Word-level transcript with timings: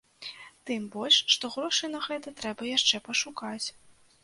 Тым 0.69 0.87
больш, 0.95 1.17
што 1.33 1.51
грошы 1.57 1.85
на 1.95 2.01
гэта 2.07 2.35
трэба 2.41 2.71
яшчэ 2.77 3.05
пашукаць. 3.11 3.67